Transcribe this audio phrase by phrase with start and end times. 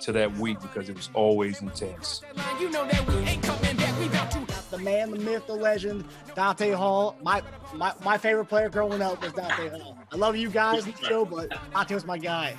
[0.00, 2.22] to that week because it was always intense.
[2.60, 3.98] You know that we ain't coming back.
[3.98, 7.16] We about to the man, the myth, the legend, Dante Hall.
[7.22, 7.42] My
[7.74, 9.98] my, my favorite player growing up was Dante Hall.
[10.12, 12.56] I love you guys in the show, but Dante was my guy.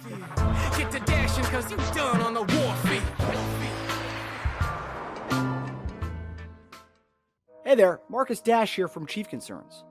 [0.77, 3.01] get to dashing because you done on the warfare.
[7.65, 9.83] Hey there, Marcus Dash here from Chief Concerns.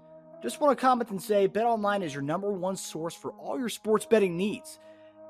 [0.43, 3.69] Just want to comment and say BetOnline is your number one source for all your
[3.69, 4.79] sports betting needs.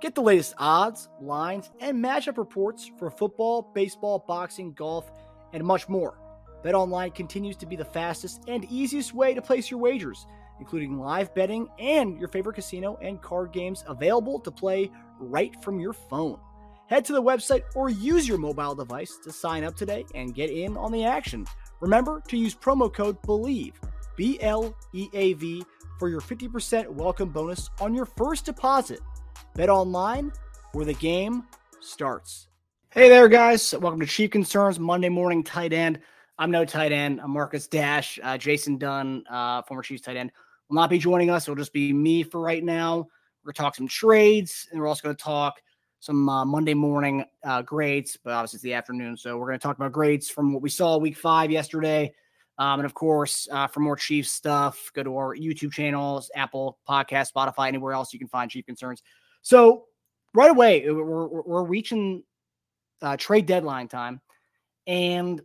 [0.00, 5.10] Get the latest odds, lines, and matchup reports for football, baseball, boxing, golf,
[5.52, 6.20] and much more.
[6.64, 10.26] BetOnline continues to be the fastest and easiest way to place your wagers,
[10.60, 15.80] including live betting and your favorite casino and card games available to play right from
[15.80, 16.38] your phone.
[16.86, 20.50] Head to the website or use your mobile device to sign up today and get
[20.50, 21.44] in on the action.
[21.80, 23.72] Remember to use promo code BLEAV,
[24.16, 25.64] B L E A V,
[25.98, 29.00] for your 50% welcome bonus on your first deposit.
[29.58, 30.30] Bet online
[30.70, 31.42] where the game
[31.80, 32.46] starts.
[32.92, 33.74] Hey there, guys.
[33.74, 35.98] Welcome to Chief Concerns Monday Morning Tight End.
[36.38, 37.20] I'm no tight end.
[37.20, 38.20] I'm Marcus Dash.
[38.22, 40.30] Uh, Jason Dunn, uh, former Chiefs tight end,
[40.68, 41.48] will not be joining us.
[41.48, 42.98] It'll just be me for right now.
[43.42, 45.60] We're going to talk some trades, and we're also going to talk
[45.98, 49.16] some uh, Monday morning uh, grades, but obviously it's the afternoon.
[49.16, 52.14] So we're going to talk about grades from what we saw week five yesterday.
[52.58, 56.78] Um, and of course, uh, for more Chiefs stuff, go to our YouTube channels, Apple
[56.88, 59.02] Podcast, Spotify, anywhere else you can find Chief Concerns.
[59.42, 59.84] So
[60.34, 62.22] right away, we're, we're, we're reaching
[63.02, 64.20] uh, trade deadline time.
[64.86, 65.40] And,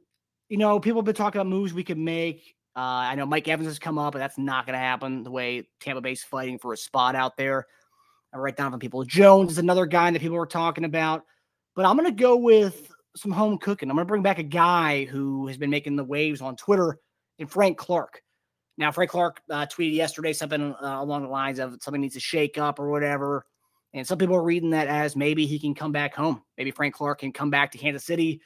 [0.49, 2.55] you know, people have been talking about moves we could make.
[2.75, 5.31] Uh, I know Mike Evans has come up, but that's not going to happen the
[5.31, 7.67] way Tampa Bay's fighting for a spot out there.
[8.33, 9.03] I write down from people.
[9.03, 11.23] Jones is another guy that people were talking about,
[11.75, 13.89] but I'm going to go with some home cooking.
[13.89, 16.97] I'm going to bring back a guy who has been making the waves on Twitter,
[17.39, 18.21] and Frank Clark.
[18.77, 22.19] Now, Frank Clark uh, tweeted yesterday something uh, along the lines of something needs to
[22.19, 23.45] shake up or whatever.
[23.93, 26.41] And some people are reading that as maybe he can come back home.
[26.57, 28.41] Maybe Frank Clark can come back to Kansas City.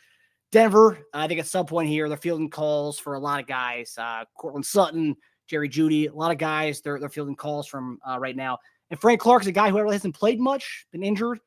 [0.52, 3.96] Denver, I think at some point here, they're fielding calls for a lot of guys.
[3.98, 5.16] Uh, Courtland Sutton,
[5.48, 8.58] Jerry Jeudy, a lot of guys they're, they're fielding calls from uh, right now.
[8.90, 11.40] And Frank Clark's a guy who hasn't played much, been injured,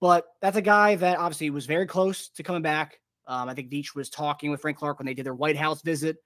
[0.00, 2.98] but that's a guy that obviously was very close to coming back.
[3.26, 5.82] Um, I think Veach was talking with Frank Clark when they did their White House
[5.82, 6.16] visit.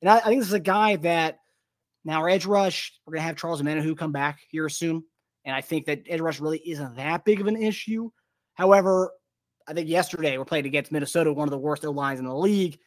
[0.00, 1.38] And I, I think this is a guy that
[2.04, 5.04] now our edge rush, we're going to have Charles Omenihu come back here soon.
[5.46, 8.10] And I think that edge rush really isn't that big of an issue.
[8.54, 9.12] However,
[9.66, 12.36] I think yesterday we're playing against Minnesota, one of the worst O lines in the
[12.36, 12.78] league.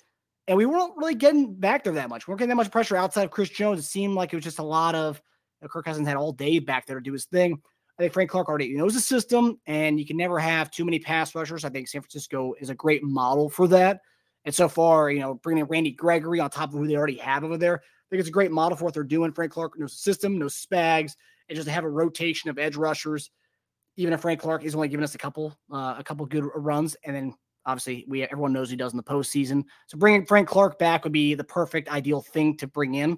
[0.47, 2.27] And we weren't really getting back there that much.
[2.27, 3.79] We weren't getting that much pressure outside of Chris Jones.
[3.79, 5.21] It seemed like it was just a lot of
[5.61, 7.61] you know, Kirk Cousins had all day back there to do his thing.
[7.97, 10.99] I think Frank Clark already knows the system, and you can never have too many
[10.99, 11.65] pass rushers.
[11.65, 13.99] I think San Francisco is a great model for that.
[14.45, 17.17] And so far, you know, bringing in Randy Gregory on top of who they already
[17.17, 19.33] have over there, I think it's a great model for what they're doing.
[19.33, 21.15] Frank Clark knows the system, knows Spags,
[21.49, 23.31] and just to have a rotation of edge rushers.
[23.97, 26.95] Even if Frank Clark is only giving us a couple, uh, a couple good runs,
[27.03, 27.33] and then
[27.65, 29.63] obviously we everyone knows he does in the postseason.
[29.87, 33.17] So bringing Frank Clark back would be the perfect, ideal thing to bring in.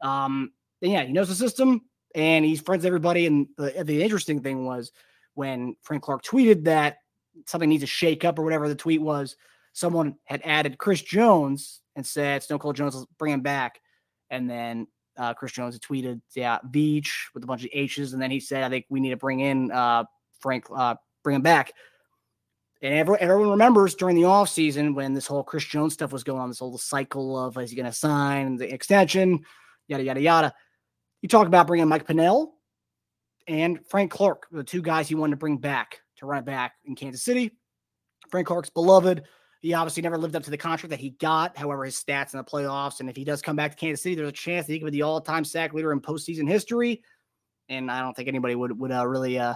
[0.00, 0.52] Um,
[0.82, 1.82] and yeah, he knows the system
[2.14, 3.26] and he's friends with everybody.
[3.26, 4.92] And the, the interesting thing was
[5.34, 6.98] when Frank Clark tweeted that
[7.46, 9.36] something needs to shake up or whatever the tweet was,
[9.72, 13.80] someone had added Chris Jones and said Stone Cold Jones, bring him back.
[14.30, 14.86] And then
[15.16, 18.12] uh, Chris Jones tweeted, yeah, Veach with a bunch of H's.
[18.12, 20.04] And then he said, I think we need to bring in uh,
[20.40, 21.72] Frank, uh, bring him back.
[22.82, 26.40] And everyone, everyone remembers during the offseason when this whole Chris Jones stuff was going
[26.40, 29.40] on, this whole cycle of is he going to sign the extension,
[29.88, 30.54] yada, yada, yada.
[31.22, 32.54] You talk about bringing Mike Pennel
[33.48, 36.74] and Frank Clark, the two guys he wanted to bring back to run it back
[36.84, 37.52] in Kansas City.
[38.30, 39.22] Frank Clark's beloved.
[39.64, 41.56] He obviously never lived up to the contract that he got.
[41.56, 44.14] However, his stats in the playoffs, and if he does come back to Kansas City,
[44.14, 47.02] there's a chance that he could be the all-time sack leader in postseason history.
[47.70, 49.54] And I don't think anybody would would uh, really uh,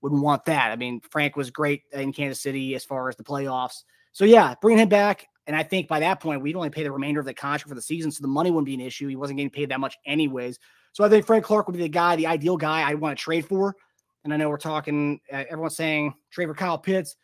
[0.00, 0.70] wouldn't want that.
[0.70, 3.82] I mean, Frank was great in Kansas City as far as the playoffs.
[4.12, 6.92] So yeah, bringing him back, and I think by that point we'd only pay the
[6.92, 9.08] remainder of the contract for the season, so the money wouldn't be an issue.
[9.08, 10.60] He wasn't getting paid that much anyways.
[10.92, 13.20] So I think Frank Clark would be the guy, the ideal guy I'd want to
[13.20, 13.74] trade for.
[14.22, 17.16] And I know we're talking, uh, everyone's saying trade for Kyle Pitts.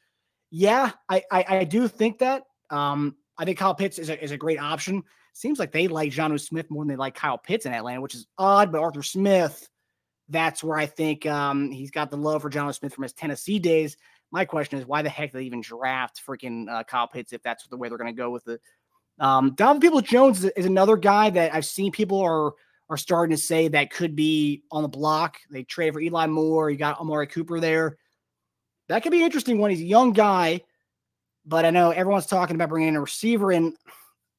[0.57, 2.45] Yeah, I I, I do think that.
[2.71, 5.03] Um, I think Kyle Pitts is a, is a great option.
[5.33, 8.15] Seems like they like Jonnu Smith more than they like Kyle Pitts in Atlanta, which
[8.15, 8.71] is odd.
[8.71, 9.69] But Arthur Smith,
[10.29, 13.59] that's where I think um, he's got the love for Jonnu Smith from his Tennessee
[13.59, 13.97] days.
[14.31, 17.43] my question is why the heck did they even draft freaking uh, Kyle Pitts if
[17.43, 18.61] that's the way they're going to go with it?
[19.19, 22.53] Um, Donovan Peoples Jones is, is another guy that I've seen people are
[22.89, 25.39] are starting to say that could be on the block.
[25.51, 26.71] They trade for Eli Moore.
[26.71, 27.99] You got Amari Cooper there.
[28.89, 30.61] That could be interesting when he's a young guy,
[31.47, 33.75] but I know everyone's talking about bringing in a receiver in.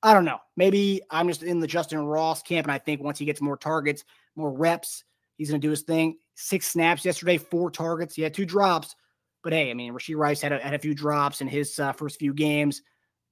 [0.04, 0.38] I don't know.
[0.56, 3.58] Maybe I'm just in the Justyn Ross camp, and I think once he gets more
[3.58, 4.04] targets,
[4.36, 5.04] more reps,
[5.38, 6.18] he's going to do his thing.
[6.36, 8.14] Six snaps yesterday, four targets.
[8.14, 8.96] He had two drops,
[9.44, 11.94] but hey, I mean, Rashee Rice had a, had a few drops in his uh,
[11.94, 12.82] first few games.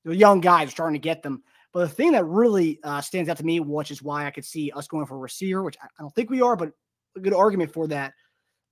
[0.04, 1.44] The young guys are starting to get them.
[1.74, 4.46] But the thing that really uh, stands out to me, which is why I could
[4.46, 6.72] see us going for a receiver, which I don't think we are, but
[7.16, 8.14] a good argument for that.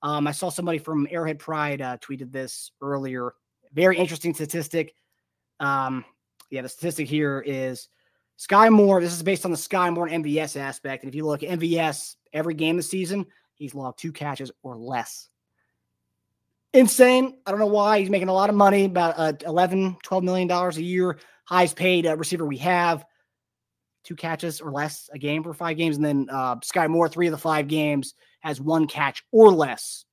[0.03, 3.33] Um, I saw somebody from Arrowhead Pride uh, tweeted this earlier.
[3.74, 4.94] Very interesting statistic.
[5.59, 6.03] Um,
[6.50, 7.88] yeah, the statistic here is
[8.39, 9.00] Skyy Moore.
[9.01, 11.03] This is based on the Skyy Moore and MVS aspect.
[11.03, 13.25] And if you look at MVS every game this season,
[13.56, 15.30] he's logged two catches or less.
[16.74, 17.38] Insane.
[17.45, 18.00] I don't know why.
[18.00, 21.19] He's making a lot of money, about uh, 11, 12 million dollars a year
[21.51, 23.06] highest paid uh, receiver we have.
[24.04, 25.97] Two catches or less a game for five games.
[25.97, 30.06] And then uh, Skyy Moore, three of the five games, has one catch or less.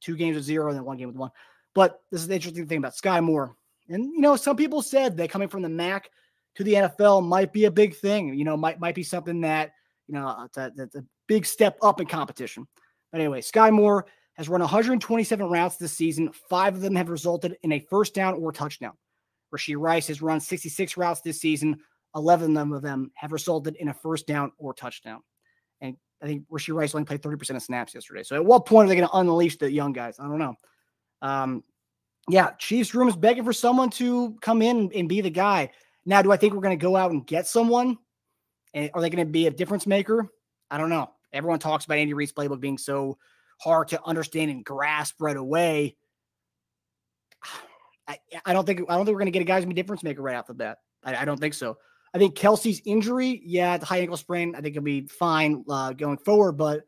[0.00, 1.30] Two games with zero and then one game with one.
[1.74, 3.56] But this is the interesting thing about Skyy Moore.
[3.88, 6.10] And, you know, some people said that coming from the MAC
[6.56, 9.72] to the NFL might be a big thing, you know, might, might be something that,
[10.06, 12.66] you know, uh, that's a, a big step up in competition.
[13.10, 16.30] But anyway, Skyy Moore has run 127 routes this season.
[16.48, 18.92] Five of them have resulted in a first down or touchdown.
[19.54, 21.78] Rashee Rice has run 66 routes this season.
[22.14, 25.20] 11 of them have resulted in a first down or touchdown.
[26.22, 28.22] I think Rashee Rice only played 30% of snaps yesterday.
[28.22, 30.20] So at what point are they going to unleash the young guys?
[30.20, 30.54] I don't know.
[31.20, 31.64] Um,
[32.28, 35.70] yeah, Chiefs room is begging for someone to come in and be the guy.
[36.06, 37.98] Now, do I think we're going to go out and get someone?
[38.74, 40.28] And are they going to be a difference maker?
[40.70, 41.10] I don't know.
[41.32, 43.18] Everyone talks about Andy Reid's playbook being so
[43.60, 45.96] hard to understand and grasp right away.
[48.08, 50.02] I, I don't think I don't think we're going to get a guys be difference
[50.02, 50.78] maker right off the bat.
[51.04, 51.78] I, I, don't think so.
[52.14, 55.92] I think Kelce's injury, yeah, the high ankle sprain, I think he'll be fine uh,
[55.92, 56.52] going forward.
[56.52, 56.82] But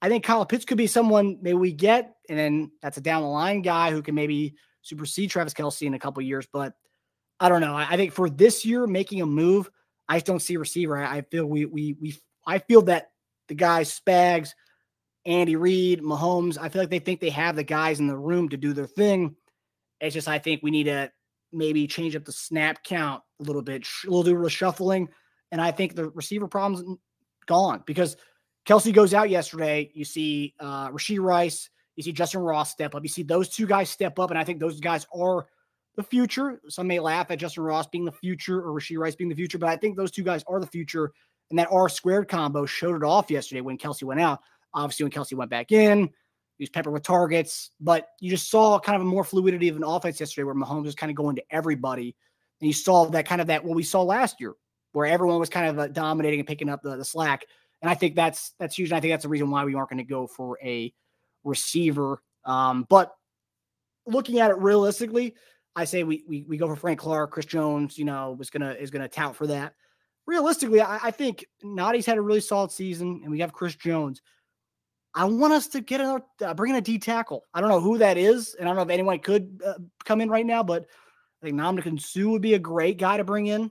[0.00, 3.22] I think Kyle Pitts could be someone maybe we get, and then that's a down
[3.22, 6.46] the line guy who can maybe supersede Travis Kelce in a couple years.
[6.52, 6.74] But
[7.40, 7.74] I don't know.
[7.74, 9.70] I, I, think for this year, making a move,
[10.08, 10.96] I just don't see receiver.
[10.96, 12.16] I, I feel we we we
[12.46, 13.10] I feel that
[13.48, 14.50] the guys Spags,
[15.26, 18.50] Andy Reid, Mahomes, I feel like they think they have the guys in the room
[18.50, 19.34] to do their thing.
[20.00, 21.10] It's just I think we need to
[21.54, 25.08] maybe change up the snap count a little bit, a little bit of shuffling,
[25.50, 26.98] and I think the receiver problem's
[27.46, 28.16] gone because
[28.66, 29.90] Kelce goes out yesterday.
[29.94, 33.02] You see uh, Rashee Rice, you see Justyn Ross step up.
[33.02, 35.46] You see those two guys step up, and I think those guys are
[35.96, 36.60] the future.
[36.68, 39.58] Some may laugh at Justyn Ross being the future or Rashee Rice being the future,
[39.58, 41.12] but I think those two guys are the future.
[41.50, 44.40] And that R squared combo showed it off yesterday when Kelce went out.
[44.72, 46.10] Obviously, when Kelce went back in,
[46.56, 49.76] he was peppered with targets, but you just saw kind of a more fluidity of
[49.76, 52.14] an offense yesterday where Mahomes was kind of going to everybody.
[52.60, 54.54] And you saw that kind of that what we saw last year,
[54.92, 57.44] where everyone was kind of uh, dominating and picking up the, the slack.
[57.82, 58.90] And I think that's that's huge.
[58.90, 60.92] And I think that's the reason why we aren't going to go for a
[61.42, 62.22] receiver.
[62.44, 63.12] Um, but
[64.06, 65.34] looking at it realistically,
[65.76, 68.72] I say we, we we go for Frank Clark, Chris Jones, you know, was gonna
[68.72, 69.74] is gonna tout for that.
[70.26, 74.22] Realistically, I, I think Nnadi's had a really solid season, and we have Chris Jones.
[75.14, 77.44] I want us to get a uh, bring in a D tackle.
[77.54, 79.74] I don't know who that is, and I don't know if anyone could uh,
[80.04, 80.86] come in right now, but
[81.42, 83.70] I think Ndamukong Suh would be a great guy to bring in.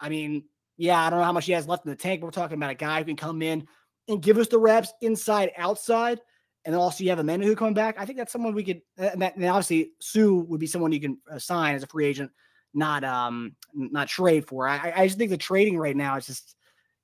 [0.00, 0.44] I mean,
[0.76, 2.20] yeah, I don't know how much he has left in the tank.
[2.20, 3.66] But we're talking about a guy who can come in
[4.08, 6.20] and give us the reps inside, outside,
[6.64, 7.96] and then also you have Omenihu coming back.
[7.98, 8.80] I think that's someone we could.
[8.96, 12.06] And, that, and obviously, Suh would be someone you can uh, sign as a free
[12.06, 12.30] agent,
[12.72, 14.68] not um not trade for.
[14.68, 16.56] I, I just think the trading right now is just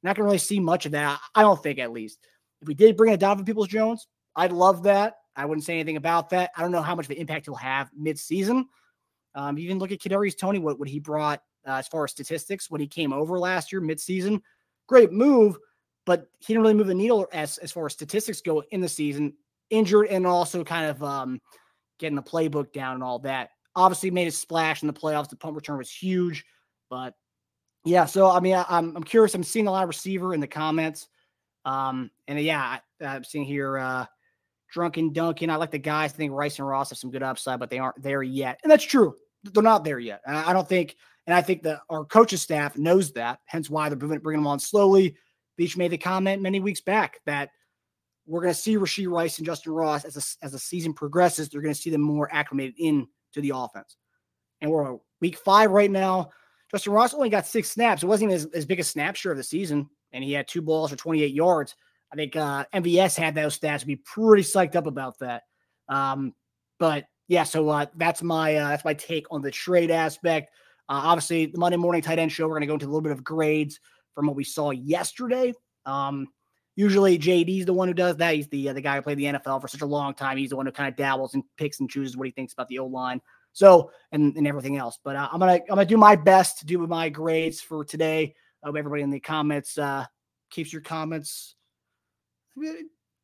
[0.02, 1.20] not going to really see much of that.
[1.34, 2.18] I don't think, at least.
[2.64, 5.16] If we did bring a Donovan Peoples Jones, I'd love that.
[5.36, 6.50] I wouldn't say anything about that.
[6.56, 8.66] I don't know how much of an impact he'll have mid-season.
[9.34, 12.70] Um, even look at Kadarius Toney, what, what he brought uh, as far as statistics
[12.70, 14.40] when he came over last year mid-season.
[14.86, 15.58] Great move,
[16.06, 18.88] but he didn't really move the needle as as far as statistics go in the
[18.88, 19.34] season.
[19.68, 21.42] Injured and also kind of um,
[21.98, 23.50] getting the playbook down and all that.
[23.76, 25.28] Obviously, made a splash in the playoffs.
[25.28, 26.46] The punt return was huge,
[26.88, 27.14] but
[27.84, 28.06] yeah.
[28.06, 29.34] So I mean, I, I'm I'm curious.
[29.34, 31.08] I'm seeing a lot of receiver in the comments.
[31.64, 34.06] Um, and yeah, I, I'm seeing here uh,
[34.70, 35.50] Drunken Duncan.
[35.50, 36.12] I like the guys.
[36.12, 38.60] I think Rice and Ross have some good upside, but they aren't there yet.
[38.62, 39.16] And that's true.
[39.44, 40.20] They're not there yet.
[40.26, 43.88] And I don't think, and I think that our coaching staff knows that, hence why
[43.88, 45.16] they're bringing them on slowly.
[45.58, 47.50] Veach made the comment many weeks back that
[48.26, 51.48] we're going to see Rashee Rice and Justyn Ross as a, as the season progresses.
[51.48, 53.06] They're going to see them more acclimated into
[53.36, 53.96] the offense.
[54.60, 56.30] And we're week five right now.
[56.74, 58.02] Justyn Ross only got six snaps.
[58.02, 60.48] It wasn't even as, as big a snap share of the season and he had
[60.48, 61.74] two balls for 28 yards.
[62.10, 65.42] I think uh, MVS had those stats to be pretty psyched up about that.
[65.88, 66.32] Um,
[66.78, 70.50] but yeah, so uh, that's my uh, that's my take on the trade aspect.
[70.88, 72.46] Uh, obviously, the Monday morning tight end show.
[72.46, 73.80] We're going to go into a little bit of grades
[74.14, 75.52] from what we saw yesterday.
[75.86, 76.28] Um,
[76.76, 78.34] usually, JD's the one who does that.
[78.34, 80.36] He's the uh, the guy who played the NFL for such a long time.
[80.36, 82.68] He's the one who kind of dabbles and picks and chooses what he thinks about
[82.68, 83.20] the O line.
[83.52, 84.98] So and and everything else.
[85.02, 88.34] But uh, I'm gonna I'm gonna do my best to do my grades for today.
[88.64, 90.06] Hope everybody in the comments uh,
[90.50, 91.54] keeps your comments.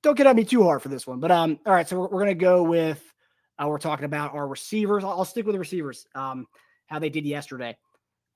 [0.03, 1.21] Don't get at me too hard for this one.
[1.21, 1.89] But um, all right.
[1.89, 3.03] So we're, we're gonna go with
[3.59, 5.05] uh, we're talking about our receivers.
[5.05, 6.07] I'll, I'll stick with the receivers.
[6.15, 6.47] Um,
[6.87, 7.77] how they did yesterday.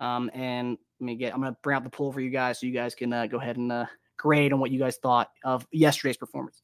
[0.00, 1.34] Um, and let me get.
[1.34, 3.38] I'm gonna bring out the poll for you guys so you guys can uh, go
[3.38, 6.62] ahead and uh, grade on what you guys thought of yesterday's performance.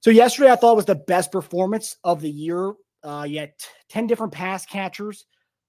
[0.00, 2.74] So yesterday, I thought was the best performance of the year.
[3.02, 3.52] Uh, had
[3.88, 5.26] 10 different pass catchers.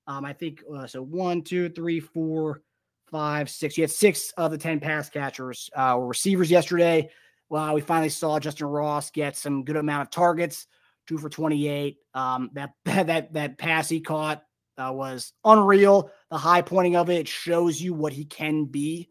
[0.08, 1.02] Um, I think uh, so.
[1.02, 2.62] One, two, three, four,
[3.08, 3.78] five, six.
[3.78, 7.10] You had six of the 10 pass catchers uh, were receivers yesterday.
[7.50, 10.68] Well, we finally saw Justyn Ross get some good amount of targets,
[11.08, 11.98] two for 28.
[12.14, 14.44] Um, that that that pass he caught
[14.78, 16.12] uh, was unreal.
[16.32, 19.10] The high pointing of it shows you what he can be.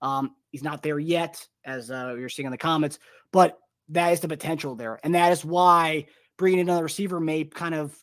[0.00, 2.98] Um, he's not there yet, as uh, you're seeing in the comments,
[3.32, 3.58] but
[3.90, 7.74] that is the potential there, and that is why bringing in another receiver may kind
[7.74, 7.96] of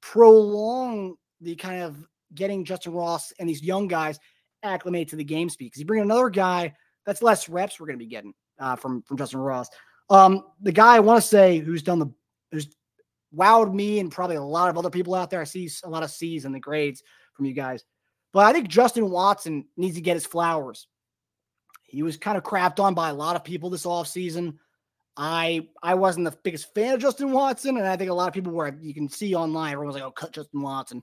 [0.00, 1.96] prolong the kind of
[2.34, 4.18] getting Justyn Ross and these young guys
[4.62, 5.66] acclimated to the game speed.
[5.66, 6.74] Because you bring another guy,
[7.06, 9.68] that's less reps we're going to be getting uh, from from Justyn Ross.
[10.10, 12.12] Um, the guy I want to say who's done the
[12.50, 12.68] who's
[13.34, 15.40] wowed me and probably a lot of other people out there.
[15.40, 17.02] I see a lot of C's in the grades
[17.34, 17.84] from you guys.
[18.32, 20.86] But I think Justin Watson needs to get his flowers.
[21.84, 24.54] He was kind of crapped on by a lot of people this offseason.
[25.16, 28.34] I I wasn't the biggest fan of Justin Watson, and I think a lot of
[28.34, 31.02] people were you can see online, everyone's like, oh, cut Justin Watson.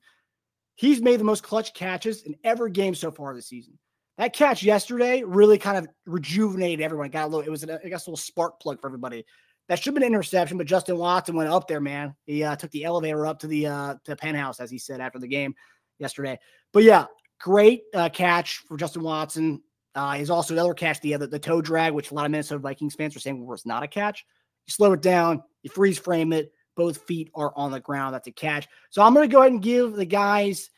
[0.79, 3.77] He's made the most clutch catches in every game so far this season.
[4.17, 7.09] That catch yesterday really kind of rejuvenated everyone.
[7.09, 9.25] Got a little, it was, a, I guess, a little spark plug for everybody.
[9.67, 12.15] That should have been an interception, but Justin Watson went up there, man.
[12.25, 15.19] He uh, took the elevator up to the uh, to penthouse, as he said after
[15.19, 15.53] the game
[15.97, 16.39] yesterday.
[16.71, 17.07] But yeah,
[17.41, 19.61] great uh, catch for Justin Watson.
[19.95, 22.59] Uh, he's also another catch, the other the toe drag, which a lot of Minnesota
[22.59, 24.23] Vikings fans are saying was not a catch.
[24.65, 28.13] You slow it down, you freeze frame it, both feet are on the ground.
[28.13, 28.65] That's a catch.
[28.89, 30.69] So I'm going to go ahead and give the guys,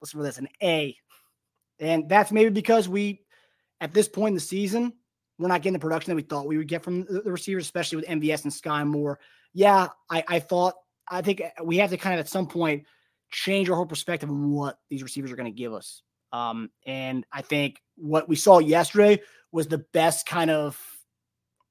[0.00, 0.96] listen for this, an A.
[1.78, 3.22] And that's maybe because we,
[3.80, 4.92] at this point in the season,
[5.38, 7.96] we're not getting the production that we thought we would get from the receivers, especially
[7.96, 9.20] with MVS and Skyy Moore.
[9.52, 10.74] Yeah, I, I thought
[11.08, 12.84] I think we have to kind of at some point
[13.30, 16.02] change our whole perspective on what these receivers are going to give us.
[16.32, 19.22] Um, and I think what we saw yesterday
[19.52, 20.80] was the best kind of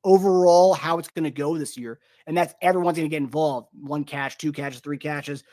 [0.06, 2.00] overall how it's going to go this year.
[2.28, 3.68] And that's everyone's going to get involved.
[3.74, 5.44] One catch, two catches, three catches.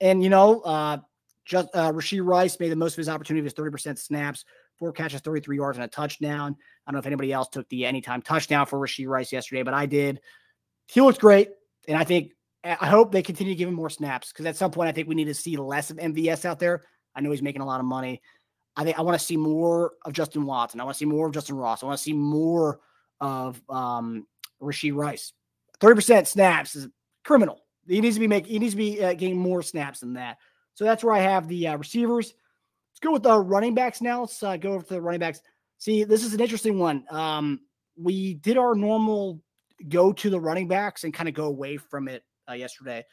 [0.00, 0.98] And, you know, uh,
[1.44, 4.44] just uh, Rashee Rice made the most of his opportunity with 30% snaps,
[4.78, 6.56] four catches, 33 yards, and a touchdown.
[6.86, 9.74] I don't know if anybody else took the anytime touchdown for Rashee Rice yesterday, but
[9.74, 10.20] I did.
[10.86, 11.50] He looked great.
[11.88, 12.32] And I think,
[12.64, 15.08] I hope they continue to give him more snaps because at some point, I think
[15.08, 16.84] we need to see less of MVS out there.
[17.14, 18.22] I know he's making a lot of money.
[18.76, 20.80] I think I want to see more of Justin Watson.
[20.80, 21.82] I want to see more of Justyn Ross.
[21.82, 22.78] I want to see more
[23.22, 24.26] of um,
[24.60, 25.32] Rashee Rice.
[25.80, 26.88] 30% snaps is
[27.24, 27.60] criminal.
[27.88, 30.38] He needs to be making, he needs to be uh, getting more snaps than that.
[30.74, 32.34] So that's where I have the uh, receivers.
[32.92, 34.20] Let's go with the running backs now.
[34.20, 35.40] Let's uh, go over to the running backs.
[35.78, 37.04] See, this is an interesting one.
[37.10, 37.60] Um,
[37.96, 39.40] we did our normal
[39.88, 43.04] go to the running backs and kind of go away from it uh, yesterday.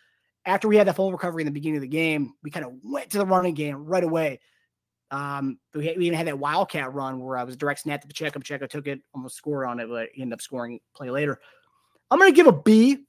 [0.46, 2.74] After we had that full recovery in the beginning of the game, we kind of
[2.84, 4.40] went to the running game right away.
[5.12, 8.40] Um, we, we, even had that wildcat run where I was direct snap to Pacheco.
[8.40, 11.40] Pacheco took it, almost scored on it, but he ended up scoring play later.
[12.12, 13.06] I'm going to give a B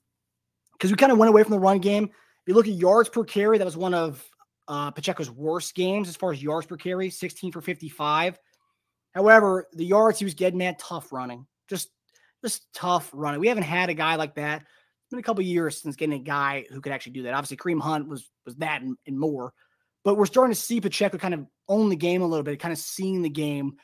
[0.73, 2.05] because we kind of went away from the run game.
[2.05, 4.25] If you look at yards per carry, that was one of
[4.69, 8.39] uh, Pacheco's worst games as far as yards per carry, 16 for 55.
[9.13, 11.91] However, the yards he was getting, man, tough running, just
[12.43, 13.41] just tough running.
[13.41, 14.63] We haven't had a guy like that.
[14.63, 17.35] It's been a couple years since getting a guy who could actually do that.
[17.35, 19.53] Obviously, Kareem Hunt was was that and, and more,
[20.05, 22.73] but we're starting to see Pacheco kind of own the game a little bit, kind
[22.73, 23.77] of seeing the game.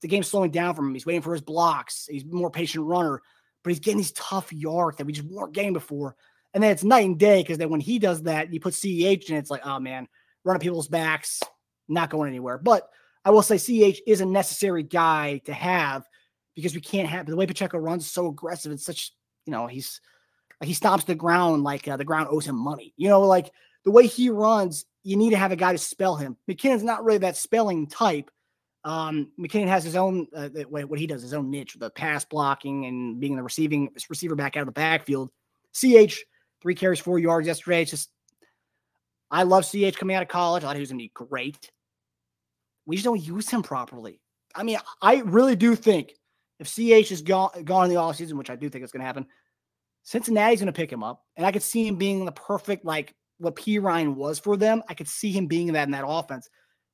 [0.00, 0.94] The game's slowing down for him.
[0.94, 2.06] He's waiting for his blocks.
[2.08, 3.20] He's more patient runner,
[3.62, 6.16] but he's getting these tough yards that we just weren't getting before.
[6.54, 9.28] And then it's night and day because then when he does that, you put CEH
[9.28, 10.08] and it's like, oh man,
[10.44, 11.42] running people's backs,
[11.88, 12.58] not going anywhere.
[12.58, 12.88] But
[13.24, 16.04] I will say CH is a necessary guy to have
[16.54, 18.70] because we can't have the way Pacheco runs so aggressive.
[18.70, 19.12] It's such,
[19.46, 20.00] you know, he's
[20.60, 22.94] like he stomps the ground like uh, the ground owes him money.
[22.96, 23.50] You know, like
[23.84, 26.36] the way he runs, you need to have a guy to spell him.
[26.50, 28.30] McKinnon's not really that spelling type.
[28.84, 32.86] Um, McKinnon has his own uh, what he does, his own niche, the pass blocking
[32.86, 35.30] and being the receiving receiver back out of the backfield.
[35.72, 36.24] CH
[36.60, 37.82] three carries, four yards yesterday.
[37.82, 38.10] It's just
[39.30, 40.62] I love CH coming out of college.
[40.62, 41.70] I thought he was going to be great.
[42.86, 44.20] We just don't use him properly.
[44.54, 46.12] I mean, I really do think
[46.60, 49.06] if CH is gone, gone in the offseason, which I do think is going to
[49.06, 49.26] happen,
[50.04, 53.14] Cincinnati's going to pick him up, and I could see him being the perfect like
[53.38, 54.82] what Perine was for them.
[54.88, 56.48] I could see him being that in that offense.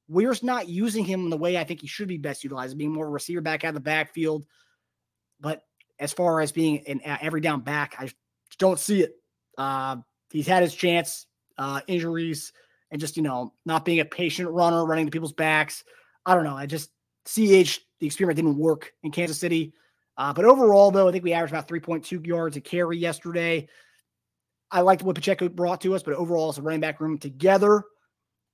[0.09, 2.77] We're just not using him in the way I think he should be best utilized,
[2.77, 4.47] being more receiver back out of the backfield.
[5.41, 5.63] But
[5.99, 8.11] as far as being an uh, every down back, I
[8.59, 9.15] don't see it.
[9.57, 9.97] Uh,
[10.31, 11.27] he's had his chance,
[11.59, 12.53] uh, injuries,
[12.91, 15.85] and just you know not being a patient runner, running to people's backs.
[16.27, 16.57] I don't know.
[16.57, 16.91] I just
[17.27, 19.73] ch the experiment didn't work in Kansas City.
[20.17, 23.69] Uh, but overall, though, I think we averaged about 3.2 yards a carry yesterday.
[24.71, 27.83] I liked what Pacheco brought to us, but overall, as a running back room together,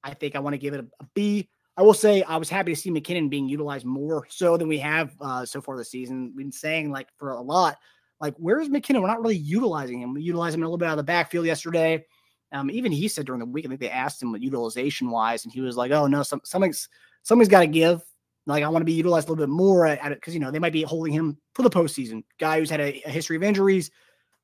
[0.03, 1.49] I think I want to give it a, a B.
[1.77, 4.79] I will say I was happy to see McKinnon being utilized more so than we
[4.79, 6.33] have uh, so far this season.
[6.35, 7.77] We've been saying like for a lot,
[8.21, 9.03] like where is McKinnon?
[9.03, 10.15] We're not really utilizing him.
[10.15, 12.05] We utilized him a little bit out of the backfield yesterday.
[12.53, 15.45] Um, even he said during the week, I think they asked him what utilization wise,
[15.45, 16.89] and he was like, "Oh no, some, something's
[17.23, 18.03] something's got to give.
[18.47, 20.73] Like I want to be utilized a little bit more because you know they might
[20.73, 22.23] be holding him for the postseason.
[22.39, 23.91] Guy who's had a, a history of injuries,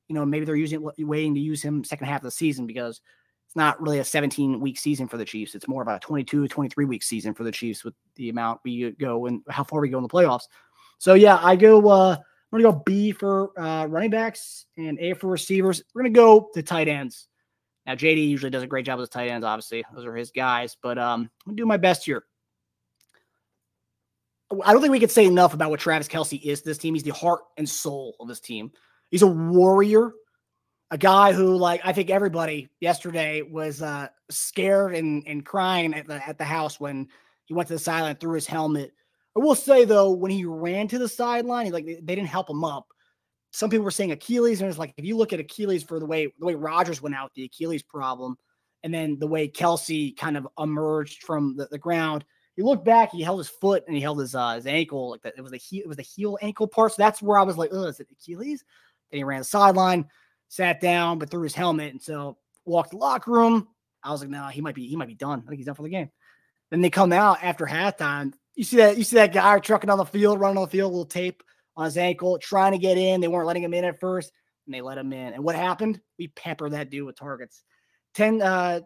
[0.07, 3.01] you know, maybe they're using waiting to use him second half of the season because
[3.47, 5.55] it's not really a 17 week season for the Chiefs.
[5.55, 8.91] It's more of a 22, 23 week season for the Chiefs with the amount we
[8.91, 10.43] go and how far we go in the playoffs.
[10.97, 11.87] So yeah, I go.
[11.87, 12.17] uh
[12.53, 15.81] I'm gonna go B for uh, running backs and A for receivers.
[15.93, 17.27] We're gonna go to tight ends.
[17.87, 19.43] Now JD usually does a great job with tight ends.
[19.43, 20.77] Obviously, those are his guys.
[20.81, 22.25] But um, I'm gonna do my best here.
[24.63, 26.93] I don't think we could say enough about what Travis Kelce is to this team.
[26.93, 28.71] He's the heart and soul of this team.
[29.13, 30.11] He's a warrior
[30.93, 36.07] a guy who like I think everybody yesterday was uh, scared and and crying at
[36.07, 37.07] the at the house when
[37.45, 38.91] he went to the sideline threw his helmet.
[39.35, 42.47] I will say though, when he ran to the sideline, he, like they, didn't help
[42.47, 42.85] him up.
[43.49, 46.05] Some people were saying Achilles, and it's like if you look at Achilles for the
[46.05, 48.37] way the way Rodgers went out, the Achilles problem,
[48.83, 52.23] and then the way Kelce kind of emerged from the, the ground.
[52.55, 55.23] You look back, he held his foot and he held his uh, his ankle like
[55.23, 55.33] that.
[55.37, 56.91] It was the heel, it was the heel ankle part.
[56.91, 58.63] So that's where I was like, oh, is it Achilles?
[59.13, 60.07] Then he ran the sideline
[60.53, 61.91] sat down, but threw his helmet.
[61.91, 63.67] And so walked the locker room.
[64.03, 65.43] I was like, no, nah, he might be, he might be done.
[65.45, 66.09] I think he's done for the game.
[66.71, 68.33] Then they come out after halftime.
[68.55, 70.91] You see that, you see that guy trucking on the field, running on the field,
[70.91, 71.43] little tape
[71.75, 73.21] on his ankle, trying to get in.
[73.21, 74.31] They weren't letting him in at first,
[74.65, 75.33] and they let him in.
[75.33, 75.99] And what happened?
[76.17, 77.63] We pepper that dude with targets.
[78.15, 78.81] 10 uh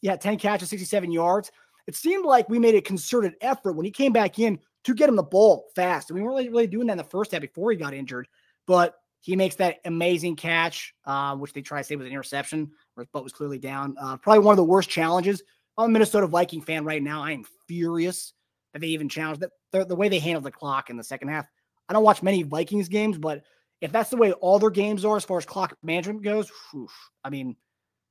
[0.00, 1.52] yeah, 10 catches, 67 yards.
[1.86, 5.08] It seemed like we made a concerted effort when he came back in to get
[5.08, 6.10] him the ball fast.
[6.10, 8.26] And we weren't really, really doing that in the first half before he got injured.
[8.66, 12.72] But he makes that amazing catch, uh, which they try to say was an interception,
[12.94, 13.94] where his butt was clearly down.
[13.98, 15.42] Uh, probably one of the worst challenges.
[15.78, 17.22] I'm a Minnesota Viking fan right now.
[17.22, 18.34] I am furious
[18.72, 21.46] that they even challenged that the, way they handled the clock in the second half.
[21.88, 23.44] I don't watch many Vikings games, but
[23.80, 26.88] if that's the way all their games are as far as clock management goes, whew,
[27.22, 27.56] I mean,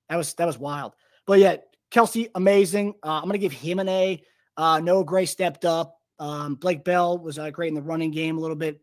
[0.10, 0.94] that was that was wild.
[1.28, 1.58] But yeah,
[1.92, 2.94] Kelce, amazing.
[3.04, 4.24] Uh, I'm gonna give him an A.
[4.56, 5.98] Uh, Noah Gray stepped up.
[6.20, 8.80] Um, Blake Bell was uh, great in the running game a little bit.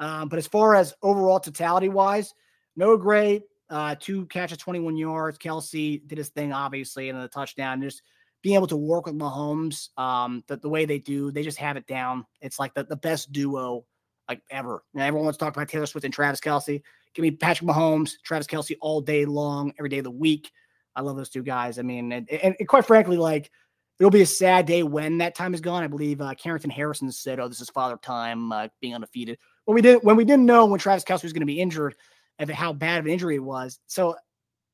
[0.00, 2.34] Um, but as far as overall totality wise,
[2.74, 5.38] Noah Gray, uh, two catches, 21 yards.
[5.38, 7.82] Kelce did his thing, obviously, and the touchdown.
[7.82, 8.02] Just
[8.42, 11.76] being able to work with Mahomes, um, the, the way they do, they just have
[11.76, 12.24] it down.
[12.40, 13.84] It's like the, the best duo
[14.28, 14.82] like ever.
[14.94, 16.82] And everyone wants to talk about Taylor Swift and Travis Kelce.
[17.14, 20.50] Give me Patrick Mahomes, Travis Kelce all day long, every day of the week.
[20.96, 21.78] I love those two guys.
[21.78, 23.50] I mean, and, and, and quite frankly, like
[23.98, 25.82] it'll be a sad day when that time is gone.
[25.82, 29.38] I believe uh, Carrington Harrison said, "Oh, this is father time, uh, being undefeated."
[29.70, 31.94] When we didn't when we didn't know when Travis Kelce was going to be injured
[32.40, 33.78] and how bad of an injury it was.
[33.86, 34.16] So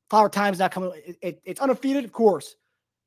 [0.09, 0.91] Father Time's not coming.
[1.05, 2.55] It, it, it's undefeated, of course,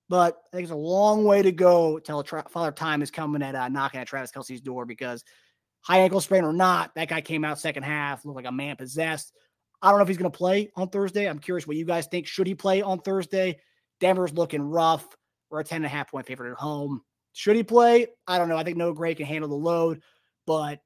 [0.09, 3.43] but I think it's a long way to go till tra- Father Time is coming
[3.43, 5.25] at uh, knocking at Travis Kelce's door because
[5.81, 8.77] high ankle sprain or not, that guy came out second half looked like a man
[8.77, 9.33] possessed.
[9.83, 11.29] I don't know if he's going to play on Thursday.
[11.29, 12.29] I'm curious what you guys think.
[12.29, 13.59] Should he play on Thursday?
[13.99, 15.09] Denver's looking rough.
[15.51, 17.03] We're a 10 and a half point favorite at home.
[17.33, 18.07] Should he play?
[18.29, 18.57] I don't know.
[18.57, 20.03] I think Noah Gray can handle the load,
[20.47, 20.79] but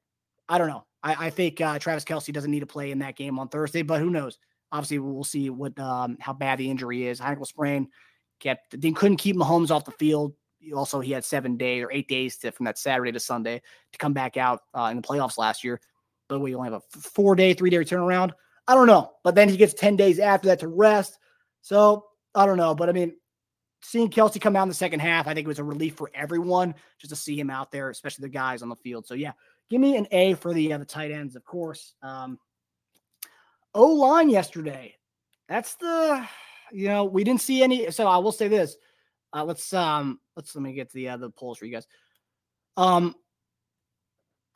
[0.47, 0.85] I don't know.
[1.05, 3.83] I, I think uh, Travis Kelce doesn't need to play in that game on Thursday,
[3.83, 4.39] but who knows?
[4.71, 7.21] Obviously, we'll see what um, how bad the injury is.
[7.21, 7.87] Ankle sprain
[8.39, 10.33] kept they couldn't keep Mahomes off the field.
[10.75, 13.97] Also, he had seven days or eight days to, from that Saturday to Sunday to
[13.99, 15.79] come back out uh, in the playoffs last year.
[16.27, 18.31] But we only have a four day, three day turnaround.
[18.67, 19.11] I don't know.
[19.23, 21.19] But then he gets 10 days after that to rest.
[21.61, 22.73] So I don't know.
[22.73, 23.13] But I mean,
[23.83, 26.09] seeing Kelce come out in the second half, I think it was a relief for
[26.15, 29.05] everyone just to see him out there, especially the guys on the field.
[29.05, 29.33] So yeah,
[29.69, 31.95] Give me an A for the uh, the tight ends, of course.
[32.01, 32.39] Um,
[33.73, 34.95] o line yesterday.
[35.47, 36.25] That's the
[36.71, 37.91] you know we didn't see any.
[37.91, 38.75] So I will say this.
[39.33, 41.87] Uh, let's um let's let me get to the uh, the polls for you guys.
[42.77, 43.15] Um,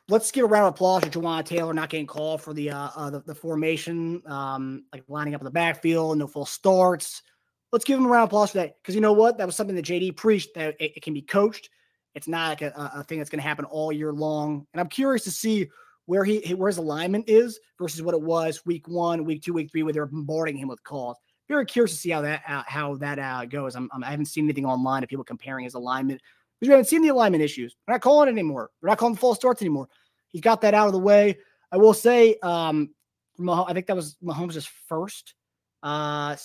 [0.10, 2.90] let's give a round of applause to Jawaan Taylor not getting called for the uh,
[2.96, 7.22] uh the, the, formation, um, like lining up in the backfield, no full starts.
[7.72, 9.38] Let's give him a round of applause for that because you know what?
[9.38, 11.70] That was something that JD preached that it, it can be coached.
[12.20, 14.68] It's not like a, a thing that's going to happen all year long.
[14.74, 15.70] And I'm curious to see
[16.06, 19.72] where he where his alignment is versus what it was week one, week two, week
[19.72, 21.16] three, where they're bombarding him with calls.
[21.48, 23.74] Very curious to see how that uh, how that uh, goes.
[23.78, 26.20] I'm, I'm, I have not seen anything online of people comparing his alignment
[26.60, 27.74] because we haven't seen the alignment issues.
[27.88, 28.70] We're not calling it anymore.
[28.82, 29.88] We're not calling false starts anymore.
[30.28, 31.38] He's got that out of the way.
[31.72, 32.90] I will say, um,
[33.48, 35.36] I think that was Mahomes' first.
[35.82, 36.36] Uh,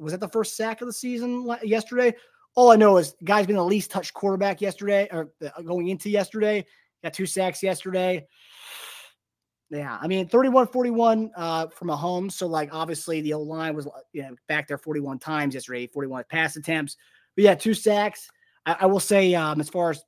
[0.00, 2.12] was that the first sack of the season yesterday?
[2.54, 6.10] All I know is guy's been the least touched quarterback yesterday or uh, going into
[6.10, 6.66] yesterday.
[7.02, 8.26] Got two sacks yesterday.
[9.70, 12.32] Yeah, I mean 31-41 uh, from Mahomes.
[12.32, 16.24] So like obviously the old line was you know back there 41 times yesterday, 41
[16.28, 16.96] pass attempts.
[17.36, 18.28] But yeah, two sacks.
[18.66, 20.02] I, I will say um, as far as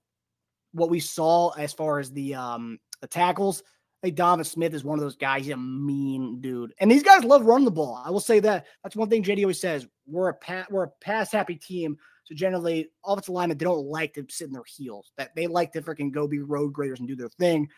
[0.73, 3.63] what we saw as far as the um the tackles,
[4.03, 5.45] I think Donovan Smith is one of those guys.
[5.45, 8.03] He's a mean dude, and these guys love running the ball.
[8.05, 8.67] I will say that.
[8.83, 9.87] That's one thing JD always says.
[10.07, 11.97] We're a pat, we're a pass happy team.
[12.25, 15.13] So generally, offensive linemen they don't like to sit in their heels.
[15.17, 17.69] That they like to freaking go be road graders and do their thing.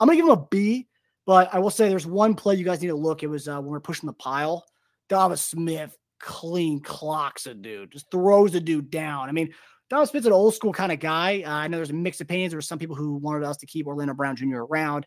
[0.00, 0.88] I'm gonna give them a B,
[1.26, 3.22] but I will say there's one play you guys need to look.
[3.22, 4.64] It was uh, when we are pushing the pile.
[5.08, 9.28] Donovan Smith clean clocks a dude, just throws a dude down.
[9.28, 9.52] I mean,
[9.90, 11.42] Donovan Smith's an old school kind of guy.
[11.44, 12.52] Uh, I know there's mixed opinions.
[12.52, 14.58] There were some people who wanted us to keep Orlando Brown Jr.
[14.58, 15.06] around.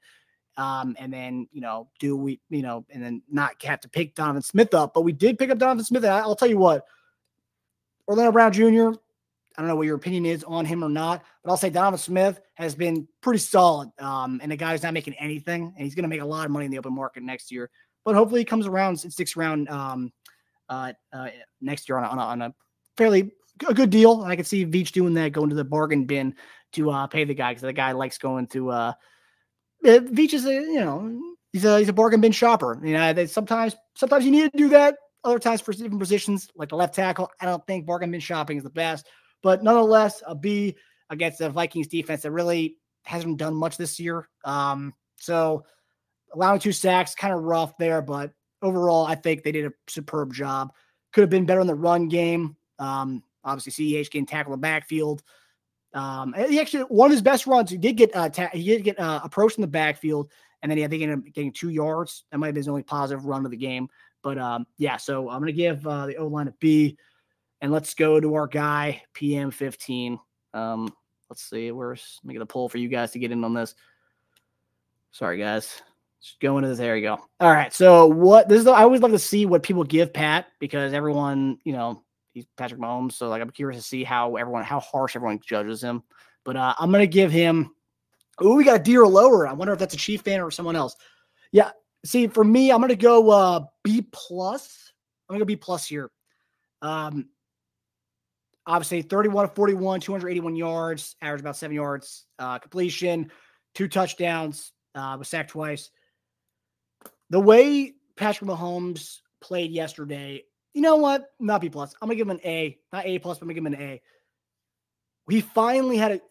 [0.57, 4.15] Um, and then, you know, do we, you know, and then not have to pick
[4.15, 4.93] Donovan Smith up.
[4.93, 6.03] But we did pick up Donovan Smith.
[6.03, 6.85] And I'll tell you what,
[8.11, 8.89] Orlando Brown Jr.,
[9.57, 11.97] I don't know what your opinion is on him or not, but I'll say Donovan
[11.97, 13.89] Smith has been pretty solid.
[13.99, 16.45] Um, and the guy is not making anything, and he's going to make a lot
[16.45, 17.69] of money in the open market next year.
[18.03, 20.11] But hopefully, he comes around and sticks around um,
[20.67, 21.29] uh, uh,
[21.61, 22.55] next year on a, on a, on a
[22.97, 23.31] fairly
[23.67, 24.23] a good deal.
[24.23, 26.35] I can see Veach doing that, going to the bargain bin
[26.73, 28.71] to uh, pay the guy because the guy likes going to.
[28.71, 28.93] Uh,
[29.85, 31.21] Veach is a you know
[31.53, 32.77] he's a he's a bargain bin shopper.
[32.83, 34.95] You know, sometimes sometimes you need to do that.
[35.23, 38.57] Other times for different positions, like the left tackle, I don't think bargain bin shopping
[38.57, 39.07] is the best.
[39.43, 40.75] But nonetheless, a B
[41.09, 44.27] against the Vikings defense that really hasn't done much this year.
[44.45, 45.65] Um, so
[46.33, 48.31] allowing two sacks, kind of rough there, but
[48.61, 50.73] overall, I think they did a superb job.
[51.13, 52.55] Could have been better in the run game.
[52.79, 55.23] Um, obviously, CEH tackled in the backfield.
[55.93, 57.69] Um, he actually one of his best runs.
[57.69, 60.31] He did get uh, ta- he did get uh, approached in the backfield,
[60.61, 62.23] and then he I think ended up getting two yards.
[62.31, 63.89] That might have been his only positive run of the game.
[64.23, 66.97] But um, yeah, so I'm gonna give uh, the O line a B,
[67.61, 70.19] and let's go to our guy PM 15.
[70.53, 70.93] Um,
[71.29, 73.75] let's see, where's me get a poll for you guys to get in on this.
[75.11, 75.81] Sorry, guys.
[76.21, 76.77] Just go into this.
[76.77, 77.17] There you go.
[77.39, 77.73] All right.
[77.73, 81.57] So what this is I always love to see what people give Pat because everyone,
[81.63, 82.03] you know,
[82.33, 83.13] he's Patrick Mahomes.
[83.13, 86.03] So like I'm curious to see how everyone how harsh everyone judges him.
[86.43, 87.71] But uh, I'm gonna give him.
[88.39, 89.47] Oh, we got a D or lower.
[89.47, 90.95] I wonder if that's a Chief fan or someone else.
[91.51, 91.71] Yeah.
[92.05, 94.91] See, for me, I'm gonna go uh, B plus.
[95.29, 96.09] I'm gonna go B plus here.
[96.81, 97.29] Um,
[98.65, 103.31] obviously 31 to 41, 281 yards, average about seven yards uh, completion,
[103.75, 105.89] two touchdowns, uh, was sacked twice.
[107.29, 111.27] The way Patrick Mahomes played yesterday, you know what?
[111.39, 111.93] Not B plus.
[112.01, 113.37] I'm gonna give him an A, not A plus.
[113.37, 114.01] But I'm gonna give him an A.
[115.29, 116.21] He finally had a.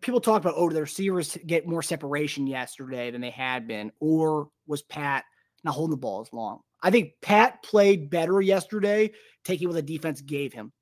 [0.00, 4.48] People talk about oh, the receivers get more separation yesterday than they had been, or
[4.66, 5.24] was Pat
[5.64, 6.60] not holding the ball as long?
[6.82, 9.12] I think Pat played better yesterday,
[9.44, 10.72] taking what the defense gave him,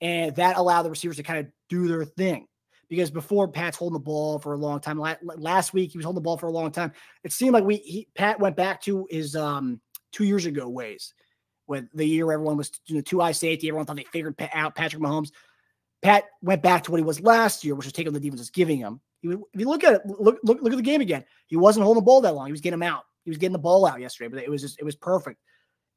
[0.00, 2.46] and that allowed the receivers to kind of do their thing.
[2.88, 6.16] Because before Pat's holding the ball for a long time, last week he was holding
[6.16, 6.92] the ball for a long time.
[7.24, 9.80] It seemed like we he, Pat went back to his um
[10.12, 11.14] two years ago ways
[11.66, 13.68] with the year everyone was you know, two eye safety.
[13.68, 15.30] Everyone thought they figured out Patrick Mahomes.
[16.04, 18.50] Pat went back to what he was last year, which was taking the defense was
[18.50, 19.00] giving him.
[19.22, 21.24] He, if you look at it, look, look look at the game again.
[21.46, 22.44] He wasn't holding the ball that long.
[22.44, 23.04] He was getting him out.
[23.24, 25.40] He was getting the ball out yesterday, but it was just it was perfect.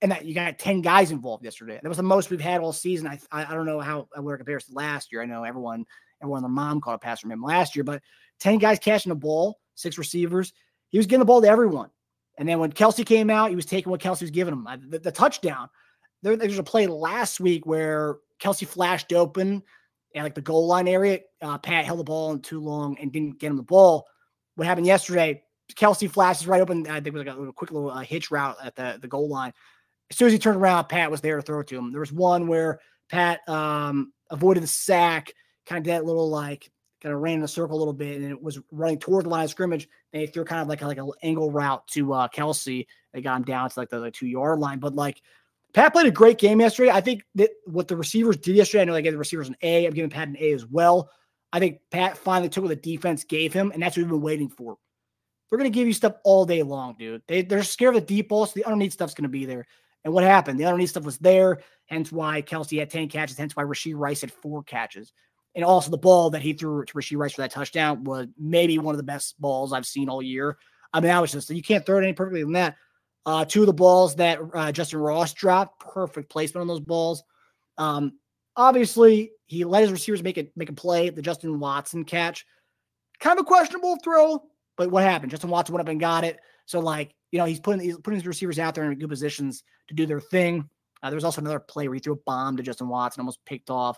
[0.01, 1.77] And that you got ten guys involved yesterday.
[1.83, 3.05] That was the most we've had all season.
[3.05, 5.21] I I, I don't know how where it compares to last year.
[5.21, 5.85] I know everyone
[6.21, 8.01] everyone their mom caught a pass from him last year, but
[8.39, 10.53] ten guys catching the ball, six receivers.
[10.87, 11.89] He was getting the ball to everyone.
[12.37, 14.67] And then when Kelce came out, he was taking what Kelce was giving him.
[14.87, 15.67] The, the touchdown.
[16.23, 19.63] There, there's a play last week where Kelce flashed open
[20.23, 21.19] like the goal line area.
[21.41, 24.07] Uh, Pat held the ball in too long and didn't get him the ball.
[24.55, 25.43] What happened yesterday?
[25.75, 26.87] Kelce flashes right open.
[26.87, 29.07] I think it was like a little quick little uh, hitch route at the, the
[29.07, 29.53] goal line.
[30.09, 31.91] As soon as he turned around, Pat was there to throw it to him.
[31.91, 35.33] There was one where Pat um, avoided the sack,
[35.65, 38.21] kind of did that little like kind of ran in a circle a little bit,
[38.21, 39.87] and it was running toward the line of scrimmage.
[40.11, 42.87] They threw kind of like a, like an angle route to uh, Kelce.
[43.13, 45.21] They got him down to like the, the two yard line, but like
[45.77, 46.89] Pat played a great game yesterday.
[46.89, 49.55] I think that what the receivers did yesterday, I know they gave the receivers an
[49.61, 49.85] A.
[49.85, 51.11] I'm giving Pat an A as well.
[51.53, 54.21] I think Pat finally took what the defense gave him, and that's what we've been
[54.21, 54.77] waiting for.
[55.47, 57.21] They're going to give you stuff all day long, dude.
[57.27, 59.67] They, they're scared of the deep ball, so the underneath stuff's going to be there.
[60.03, 60.59] And what happened?
[60.59, 64.21] The underneath stuff was there, hence why Kelce had 10 catches, hence why Rashee Rice
[64.21, 65.13] had four catches.
[65.53, 68.79] And also the ball that he threw to Rashee Rice for that touchdown was maybe
[68.79, 70.57] one of the best balls I've seen all year.
[70.91, 72.77] I mean, that was just you can't throw it any perfectly than that.
[73.27, 77.23] Uh, two of the balls that uh, Justyn Ross dropped, perfect placement on those balls.
[77.77, 78.13] Um,
[78.55, 81.09] obviously, he let his receivers make it make a play.
[81.09, 82.45] The Justin Watson catch,
[83.19, 84.41] kind of a questionable throw,
[84.77, 85.31] but what happened?
[85.31, 86.39] Justin Watson went up and got it.
[86.67, 89.61] So like you know, he's putting he's putting his receivers out there in good positions
[89.89, 90.69] to do their thing.
[91.03, 93.43] Uh, there was also another play where he threw a bomb to Justin Watson, almost
[93.43, 93.97] picked off.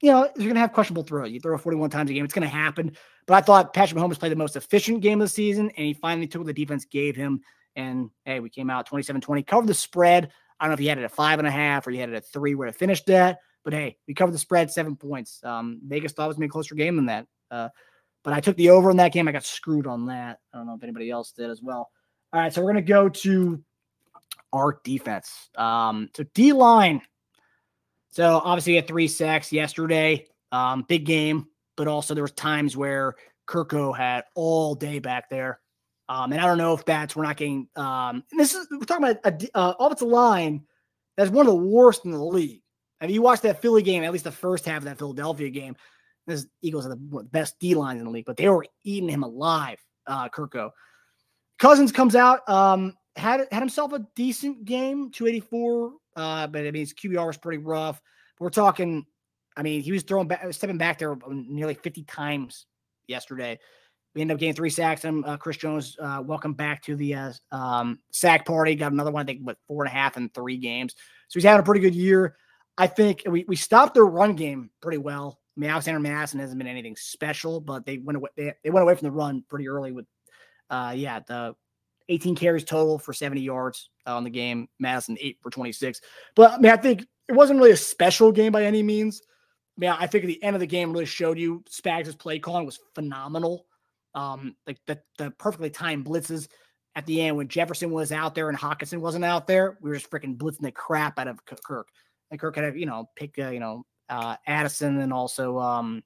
[0.00, 1.32] You know, you're gonna have questionable throws.
[1.32, 2.96] You throw 41 times a game, it's gonna happen.
[3.26, 5.92] But I thought Patrick Mahomes played the most efficient game of the season, and he
[5.92, 7.40] finally took what the defense gave him.
[7.76, 10.30] And hey, we came out 27-20, covered the spread.
[10.58, 12.10] I don't know if you had it at five and a half or you had
[12.10, 15.40] it at three where it finished at, but hey, we covered the spread seven points.
[15.42, 17.26] Um, Vegas thought it was gonna be a closer game than that.
[17.50, 17.68] Uh,
[18.22, 19.28] but I took the over in that game.
[19.28, 20.38] I got screwed on that.
[20.52, 21.90] I don't know if anybody else did as well.
[22.32, 23.62] All right, so we're gonna go to
[24.52, 25.48] our defense.
[25.56, 27.02] Um, so D line.
[28.10, 30.26] So obviously, had three sacks yesterday.
[30.52, 33.14] Um, big game, but also there was times where
[33.46, 35.60] Kirko had all day back there.
[36.10, 37.68] Um, and I don't know if that's we're not getting.
[37.76, 40.64] Um, this is we're talking about a uh, offensive line
[41.16, 42.62] that's one of the worst in the league.
[43.00, 44.02] Have you watched that Philly game?
[44.02, 45.76] At least the first half of that Philadelphia game.
[46.26, 49.22] This Eagles are the best D lines in the league, but they were eating him
[49.22, 49.78] alive.
[50.04, 50.70] Uh, Kirko.
[51.60, 55.92] Cousins comes out, um, had had himself a decent game, 284.
[56.16, 58.02] Uh, but I mean his QBR was pretty rough.
[58.40, 59.06] We're talking,
[59.56, 62.66] I mean, he was throwing back, stepping back there nearly 50 times
[63.06, 63.60] yesterday.
[64.14, 65.04] We ended up getting three sacks.
[65.04, 68.74] And uh, Chris Jones, uh, welcome back to the uh, um, sack party.
[68.74, 70.94] Got another one, I think, with four and a half in three games.
[71.28, 72.36] So he's having a pretty good year.
[72.76, 75.38] I think we, we stopped their run game pretty well.
[75.56, 78.30] I mean, Alexander Mattison hasn't been anything special, but they went away.
[78.36, 80.06] They, they went away from the run pretty early with
[80.70, 81.54] uh, yeah, the
[82.08, 84.68] 18 carries total for 70 yards on the game.
[84.78, 86.00] Mattison eight for 26.
[86.34, 89.22] But I mean, I think it wasn't really a special game by any means.
[89.76, 92.38] I mean, I think at the end of the game really showed you Spags' play
[92.38, 93.66] calling was phenomenal.
[94.14, 96.48] Um, like the the perfectly timed blitzes
[96.96, 99.96] at the end when Jefferson was out there and Hockenson wasn't out there, we were
[99.96, 101.88] just freaking blitzing the crap out of Kirk.
[102.30, 106.02] And Kirk had to, you know, pick, uh, you know, uh, Addison and also um,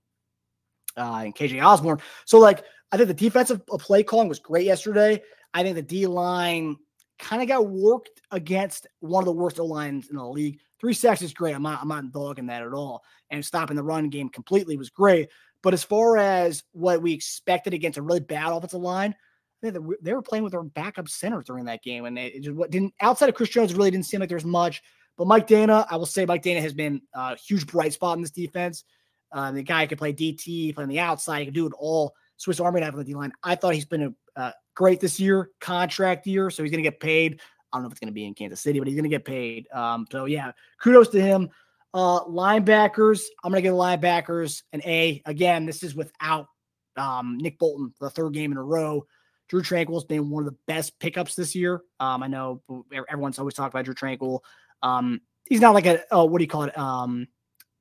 [0.97, 2.01] uh, and KJ Osborn.
[2.27, 5.23] So like I think the defensive play calling was great yesterday.
[5.53, 6.77] I think the D line
[7.19, 10.61] kind of got worked against one of the worst O lines in the league.
[10.81, 11.55] Three sacks is great.
[11.55, 13.03] I'm not I'm not dogging that at all.
[13.31, 15.31] And stopping the run game completely was great.
[15.65, 19.17] But as far as what we expected against a really bad offensive line,
[19.63, 19.73] they,
[20.03, 23.31] they were playing with their backup center during that game, and it just didn't outside
[23.31, 24.83] of Chris Jones really didn't seem like there's much.
[25.17, 28.23] But Mike Danna, I will say Mike Danna has been a huge bright spot in
[28.23, 28.85] this defense.
[29.33, 32.13] Uh, the guy could play DT, play on the outside, he could do it all.
[32.37, 33.33] Swiss Army knife on the D line.
[33.43, 36.91] I thought he's been a, uh, great this year, contract year, so he's going to
[36.91, 37.41] get paid.
[37.73, 39.09] I don't know if it's going to be in Kansas City, but he's going to
[39.09, 39.67] get paid.
[39.73, 41.49] Um, so yeah, kudos to him.
[41.95, 45.23] Uh, linebackers, I'm going to give the linebackers an A.
[45.27, 46.49] Again, this is without
[46.97, 49.07] um, Nick Bolton, the third game in a row.
[49.49, 51.83] Drue Tranquill's been one of the best pickups this year.
[52.01, 52.63] Um, I know
[53.09, 54.41] everyone's always talked about Drue Tranquill.
[54.83, 56.77] Um, he's not like a what do you call it?
[56.77, 57.29] Um,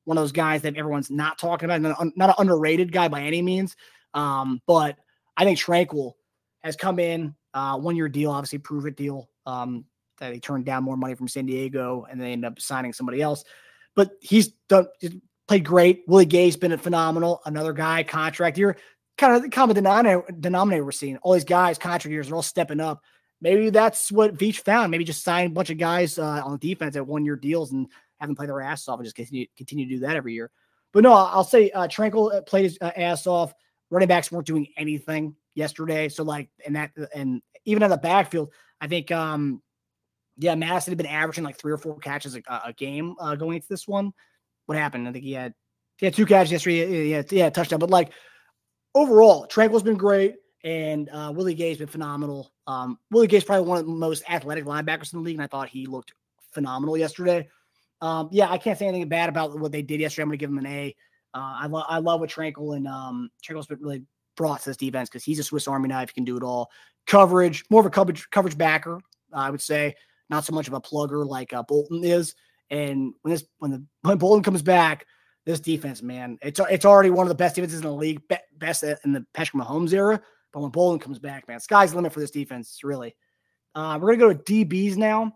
[0.06, 3.42] one of those guys that everyone's not talking about, not, an underrated guy by any
[3.42, 3.76] means.
[4.14, 4.98] Um, but
[5.38, 6.14] I think Tranquill
[6.60, 9.30] has come in, uh, one year deal, obviously prove it deal.
[9.46, 9.86] Um,
[10.20, 13.22] that he turned down more money from San Diego and they end up signing somebody
[13.22, 13.44] else.
[13.96, 15.16] But he's done he's
[15.48, 16.04] played great.
[16.08, 17.42] Willie Gay's been a phenomenal.
[17.46, 18.78] Another guy, contract year.
[19.18, 21.18] Kind of the common denominator, denominator we're seeing.
[21.18, 23.04] All these guys, contract years, are all stepping up.
[23.42, 24.90] Maybe that's what Veach found.
[24.90, 27.88] Maybe just sign a bunch of guys uh, on defense at one year deals and
[28.20, 30.50] have them play their ass off and just continue, continue to do that every year.
[30.94, 33.54] But no, I'll say uh, Tranquill uh, played his uh, ass off.
[33.90, 36.10] Running backs weren't doing anything yesterday.
[36.10, 39.62] So like, and that, and even in the backfield, I think, um,
[40.38, 43.56] yeah, Mattison had been averaging like three or four catches a, a game uh, going
[43.56, 44.14] into this one.
[44.66, 45.08] What happened?
[45.08, 45.54] I think he had
[45.98, 47.10] he had two catches yesterday.
[47.10, 47.80] Yeah, yeah, touchdown.
[47.80, 48.12] But like
[48.96, 52.52] overall, Tranquill's been great, and uh, Willie Gay's been phenomenal.
[52.66, 55.48] Um, Willie Gay's probably one of the most athletic linebackers in the league, and I
[55.48, 56.14] thought he looked
[56.52, 57.50] phenomenal yesterday.
[58.02, 60.24] Um, yeah, I can't say anything bad about what they did yesterday.
[60.24, 60.96] I'm going to give him an A.
[61.34, 64.04] Uh, I love I love what Tranquill and um, Tranquill's been really
[64.36, 66.10] brought to this defense because he's a Swiss Army knife.
[66.10, 66.70] He can do it all.
[67.08, 69.00] Coverage, more of a coverage coverage backer,
[69.32, 69.96] I would say.
[70.34, 72.34] Not so much of a plugger like uh, Bolton is.
[72.72, 75.06] And when this when the when Bolton comes back,
[75.46, 78.38] this defense, man, it's it's already one of the best defenses in the league, be,
[78.58, 80.20] best in the Patrick Mahomes era.
[80.52, 82.80] But when Bolton comes back, man, sky's the limit for this defense.
[82.84, 83.16] Really.
[83.76, 85.34] Uh, we're gonna go to DBs now.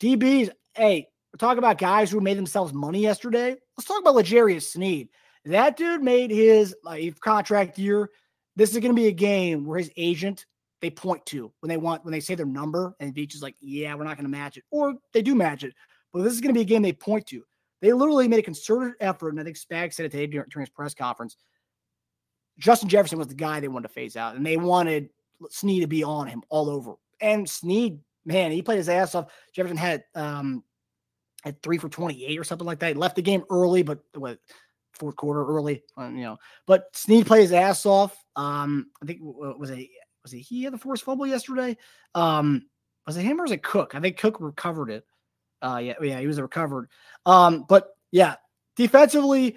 [0.00, 3.56] DBs, hey, we're talking about guys who made themselves money yesterday.
[3.76, 5.08] Let's talk about L'Jarius Sneed.
[5.44, 8.10] That dude made his uh, contract year.
[8.54, 10.46] This is going to be a game where his agent
[10.80, 13.56] they point to when they want when they say their number, and Veach is like,
[13.60, 15.74] "Yeah, we're not going to match it," or they do match it.
[16.12, 17.44] But this is going to be a game they point to.
[17.80, 20.66] They literally made a concerted effort, and I think Spag said it today during, during
[20.66, 21.36] his press conference.
[22.58, 25.08] Justin Jefferson was the guy they wanted to phase out, and they wanted
[25.50, 26.94] Sneed to be on him all over.
[27.20, 29.32] And Sneed, man, he played his ass off.
[29.54, 30.62] Jefferson had um
[31.42, 32.88] had three for 28 or something like that.
[32.88, 34.38] He left the game early, but what
[34.92, 36.38] fourth quarter early, uh, you know.
[36.66, 38.16] But Sneed played his ass off.
[38.36, 39.88] Um, I think was it
[40.22, 41.76] was it he had the forced fumble yesterday?
[42.14, 42.66] Um,
[43.06, 43.94] was it him or was it Cook?
[43.94, 45.04] I think Cook recovered it.
[45.62, 46.88] Uh, yeah, yeah, he was recovered.
[47.26, 48.36] Um, but yeah,
[48.76, 49.56] defensively,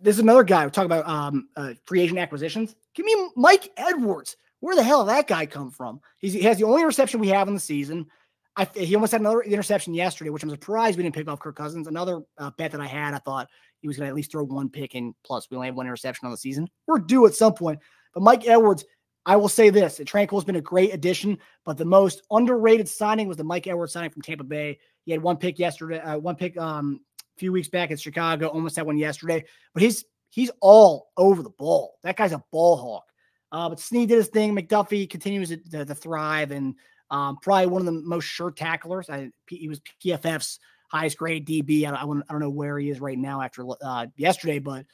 [0.00, 0.64] there's another guy.
[0.64, 2.74] We're talking about um uh, free agent acquisitions.
[2.94, 4.36] Give me Mike Edwards.
[4.60, 6.00] Where the hell did that guy come from?
[6.18, 8.06] He's, he has the only interception we have in the season.
[8.54, 11.56] I, he almost had another interception yesterday, which I'm surprised we didn't pick off Kirk
[11.56, 11.86] Cousins.
[11.88, 13.48] Another uh, bet that I had, I thought
[13.80, 15.86] he was going to at least throw one pick and Plus, we only have one
[15.86, 16.68] interception on the season.
[16.86, 17.80] We're due at some point.
[18.14, 18.84] But Mike Edwards,
[19.24, 23.28] I will say this: Tranquill has been a great addition, but the most underrated signing
[23.28, 24.78] was the Mike Edwards signing from Tampa Bay.
[25.04, 27.00] He had one pick yesterday, uh, one pick um,
[27.36, 29.44] a few weeks back in Chicago, almost had one yesterday.
[29.74, 31.98] But he's he's all over the ball.
[32.02, 33.04] That guy's a ball hawk.
[33.52, 34.56] Uh, but Sneed did his thing.
[34.56, 36.74] McDuffie continues to, to, to thrive and
[37.10, 39.10] um, probably one of the most sure tacklers.
[39.10, 40.58] I, he was PFF's
[40.88, 41.84] highest grade DB.
[41.84, 44.86] I, I, I, don't know where he is right now after uh, yesterday, but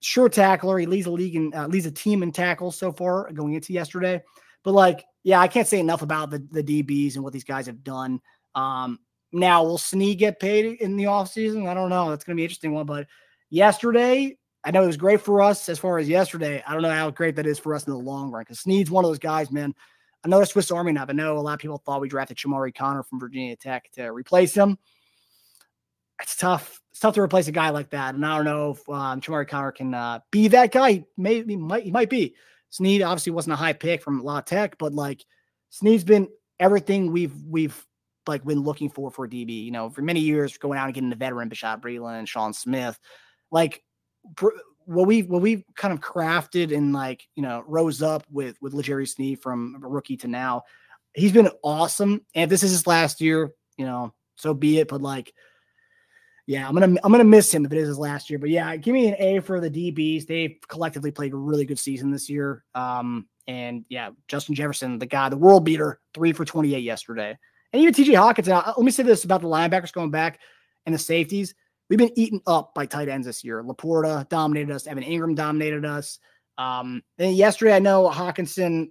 [0.00, 0.78] sure tackler.
[0.78, 3.72] He leads the league and uh, leads a team in tackles so far going into
[3.72, 4.22] yesterday.
[4.62, 7.66] But like, yeah, I can't say enough about the, the DBs and what these guys
[7.66, 8.20] have done.
[8.54, 8.98] Um,
[9.32, 11.68] now, will Sneed get paid in the offseason?
[11.68, 12.10] I don't know.
[12.10, 12.86] That's to be an interesting one.
[12.86, 13.06] But
[13.48, 16.62] yesterday, I know it was great for us as far as yesterday.
[16.66, 18.90] I don't know how great that is for us in the long run because Sneed's
[18.90, 19.74] one of those guys, man.
[20.24, 21.08] Another Swiss Army knife.
[21.08, 24.12] I know a lot of people thought we drafted Chamarri Conner from Virginia Tech to
[24.12, 24.78] replace him.
[26.20, 26.80] It's tough.
[26.90, 28.14] It's tough to replace a guy like that.
[28.14, 31.04] And I don't know if um, Chamarri Conner can uh, be that guy.
[31.16, 32.34] Maybe he might, he might be.
[32.70, 35.24] Sneed obviously wasn't a high pick from La Tech, but like
[35.70, 36.28] Sneed's been
[36.58, 37.84] everything we've we've
[38.26, 39.64] like been looking for for DB.
[39.64, 42.98] You know, for many years, going out and getting the veteran Bashaud Breeland, Sean Smith.
[43.50, 43.82] Like
[44.84, 48.74] what we what we've kind of crafted and like you know rose up with with
[48.74, 50.62] L'Jarius Sneed from rookie to now,
[51.14, 52.24] he's been awesome.
[52.34, 54.88] And if this is his last year, you know, so be it.
[54.88, 55.32] But like,
[56.50, 58.40] yeah, I'm gonna I'm gonna miss him if it is his last year.
[58.40, 60.26] But yeah, give me an A for the DBs.
[60.26, 62.64] They've collectively played a really good season this year.
[62.74, 67.38] Um, and yeah, Justin Jefferson, the guy, the world beater, three for 28 yesterday.
[67.72, 68.48] And even TJ Hockenson.
[68.48, 70.40] Now, let me say this about the linebackers going back
[70.86, 71.54] and the safeties.
[71.88, 73.62] We've been eaten up by tight ends this year.
[73.62, 74.88] LaPorta dominated us.
[74.88, 76.18] Evan Engram dominated us.
[76.58, 78.90] Um, and yesterday, I know Hockenson,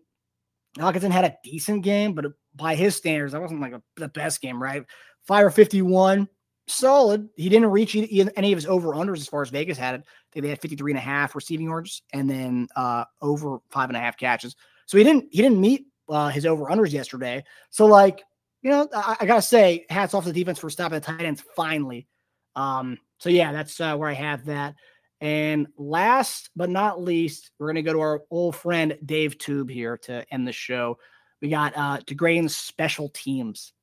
[0.78, 4.40] Hockenson had a decent game, but by his standards, that wasn't like a, the best
[4.40, 4.86] game, right?
[5.28, 6.30] Fire 51,
[6.70, 7.30] solid.
[7.36, 10.04] He didn't reach any of his over unders as far as Vegas had it.
[10.34, 14.00] They had 53 and a half receiving yards and then uh, over five and a
[14.00, 14.56] half catches.
[14.86, 17.44] So he didn't he didn't meet uh, his over unders yesterday.
[17.70, 18.24] So like
[18.62, 21.22] you know, I, I, gotta say, hats off to the defense for stopping the tight
[21.22, 22.08] ends finally.
[22.56, 24.76] Um, so yeah, that's uh, where I have that.
[25.22, 29.98] And last but not least, we're gonna go to our old friend Dave Toub here
[30.00, 30.98] to end the show.
[31.42, 33.74] We got uh DeGrain's special teams.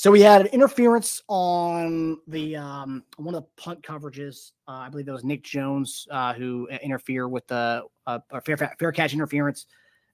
[0.00, 4.52] So we had an interference on the um, one of the punt coverages.
[4.66, 8.92] Uh, I believe that was Nick Jones uh, who interfered with the uh, fair fair
[8.92, 9.66] catch interference.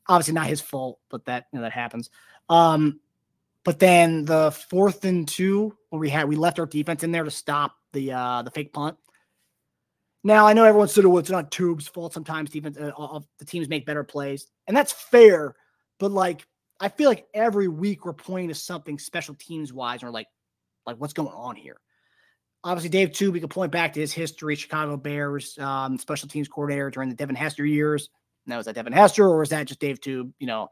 [0.09, 2.11] Obviously not his fault, but that you know, that happens.
[2.49, 2.99] Um,
[3.63, 7.23] but then the fourth and two, when we had we left our defense in there
[7.23, 8.97] to stop the uh the fake punt.
[10.25, 13.69] Now I know everyone said, "Oh, it's not Toub's fault." Sometimes defense, uh, the teams
[13.69, 15.55] make better plays, and that's fair.
[16.01, 16.45] But like,
[16.81, 20.27] I feel like every week we're pointing to something special teams wise, or like,
[20.87, 21.81] like what's going on here.
[22.65, 26.49] Obviously, Dave Toub, we can point back to his history: Chicago Bears um, special teams
[26.49, 28.11] coordinator during the Devin Hester years.
[28.47, 30.33] Now is that Devin Hester, or is that just Dave Toub?
[30.39, 30.69] You know,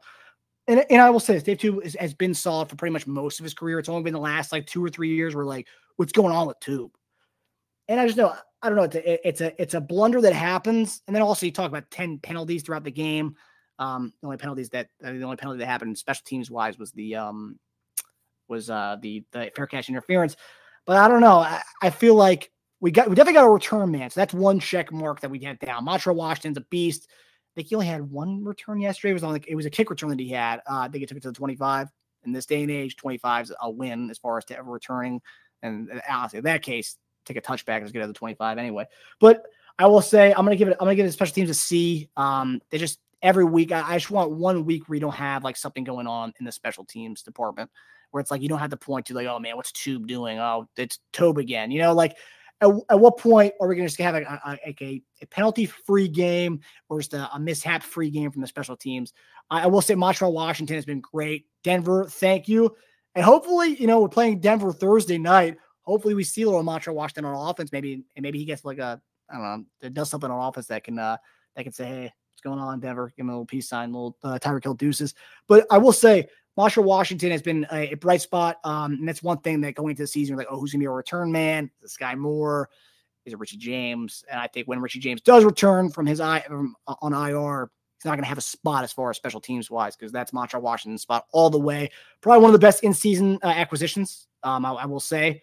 [0.67, 3.05] and, and I will say this, Dave Toub is, has been solid for pretty much
[3.05, 3.77] most of his career.
[3.79, 6.47] It's only been the last like two or three years where like, what's going on
[6.47, 6.91] with Toub?
[7.87, 8.83] And I just know, I don't know.
[8.83, 11.01] It's a, it's a, it's a blunder that happens.
[11.05, 13.35] And then also you talk about 10 penalties throughout the game.
[13.79, 16.91] Um, the only penalties that, uh, the only penalty that happened special teams wise was
[16.91, 17.59] the, um,
[18.47, 20.35] was, uh, the, the fair catch interference.
[20.85, 21.39] But I don't know.
[21.39, 24.09] I, I feel like we got, we definitely got a return man.
[24.09, 25.85] So that's one check mark that we get down.
[25.85, 27.07] Montrell Washington's a beast
[27.55, 29.11] I think he only had one return yesterday.
[29.11, 30.57] It was on like it was a kick return that he had.
[30.69, 31.87] Uh, I think he took it to the 25.
[32.25, 35.21] In this day and age, 25 is a win as far as to ever returning.
[35.61, 38.87] And honestly, in that case, take a touchback is good at the 25 anyway.
[39.21, 39.43] But
[39.79, 42.09] I will say I'm gonna give it I'm gonna give the special teams a C.
[42.17, 45.43] Um, they just every week I, I just want one week where you don't have
[45.43, 47.71] like something going on in the special teams department
[48.11, 50.39] where it's like you don't have to point to like, oh man, what's Toub doing?
[50.39, 51.71] Oh, it's Toub again.
[51.71, 52.15] You know, like
[52.61, 55.65] at, at what point are we going to just have a, a, a, a penalty
[55.65, 59.11] free game or just a, a mishap free game from the special teams?
[59.49, 61.45] I, I will say Montrell Washington has been great.
[61.63, 62.75] Denver, thank you.
[63.15, 65.57] And hopefully, you know, we're playing Denver Thursday night.
[65.81, 67.71] Hopefully, we see a little Montrell Washington on offense.
[67.71, 70.83] Maybe, and maybe he gets like a, I don't know, does something on offense that
[70.83, 71.17] can, uh,
[71.55, 72.13] that can say, hey,
[72.45, 73.11] going on, Denver?
[73.17, 75.13] Give him a little peace sign, little uh, Tyreek Hill deuces.
[75.47, 78.57] But I will say, Marshall Washington has been a, a bright spot.
[78.63, 80.85] Um, and that's one thing that going into the season, like, oh, who's gonna be
[80.85, 81.69] a return man?
[81.81, 82.69] This guy Moore?
[83.25, 84.23] Is it Richie James?
[84.29, 86.43] And I think when Richie James does return from his eye
[86.87, 89.71] uh, on IR, he's not going to have a spot as far as special teams
[89.71, 91.89] wise because that's Montrell Washington's spot all the way.
[92.21, 95.41] Probably one of the best in season uh, acquisitions, um, I, I, will say.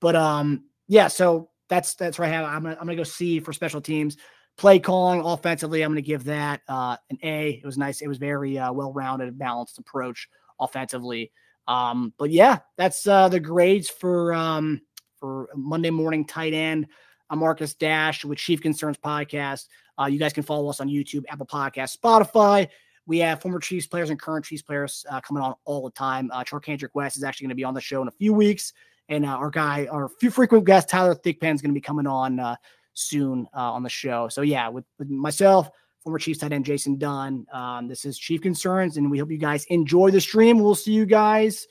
[0.00, 2.32] But um, yeah, so that's that's right.
[2.32, 4.16] I'm gonna, I'm gonna go C for special teams.
[4.56, 7.60] Play calling offensively, I'm gonna give that uh, an A.
[7.62, 8.00] It was nice.
[8.00, 10.28] It was very uh, well rounded, balanced approach
[10.60, 11.32] offensively.
[11.66, 14.80] Um, but yeah, that's uh, the grades for um,
[15.18, 16.86] for Monday morning tight end.
[17.30, 19.66] I'm Marcus Dash with Chief Concerns Podcast.
[19.98, 22.68] Uh, you guys can follow us on YouTube, Apple Podcast, Spotify.
[23.06, 26.30] We have former Chiefs players and current Chiefs players uh, coming on all the time.
[26.32, 28.72] Uh, Charcandrick West is actually going to be on the show in a few weeks.
[29.08, 32.06] And uh, our guy, our few frequent guest, Tyler Thigpen, is going to be coming
[32.06, 32.56] on uh,
[32.94, 34.28] soon uh, on the show.
[34.28, 35.70] So, yeah, with, with myself,
[36.02, 39.38] former Chiefs tight end Jason Dunn, um, this is Chief Concerns, and we hope you
[39.38, 40.58] guys enjoy the stream.
[40.58, 41.66] We'll see you guys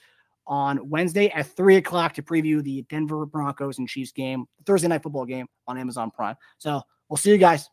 [0.45, 5.03] on Wednesday at three o'clock to preview the Denver Broncos and Chiefs game, Thursday night
[5.03, 6.35] football game on Amazon Prime.
[6.57, 7.69] So we'll see you guys.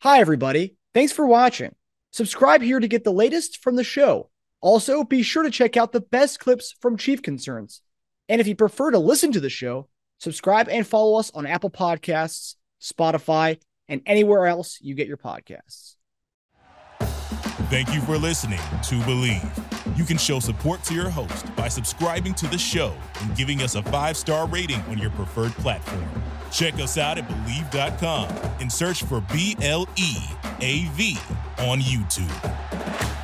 [0.00, 0.76] Hi, everybody.
[0.94, 1.74] Thanks for watching.
[2.12, 4.30] Subscribe here to get the latest from the show.
[4.60, 7.82] Also, be sure to check out the best clips from Chief Concerns.
[8.28, 9.88] And if you prefer to listen to the show,
[10.18, 13.58] subscribe and follow us on Apple Podcasts, Spotify,
[13.88, 15.94] and anywhere else you get your podcasts.
[17.70, 19.98] Thank you for listening to Bleav.
[19.98, 23.74] You can show support to your host by subscribing to the show and giving us
[23.74, 26.08] a five star rating on your preferred platform.
[26.50, 28.28] Check us out at Bleav.com
[28.60, 30.16] and search for B L E
[30.60, 31.18] A V
[31.58, 33.17] on YouTube.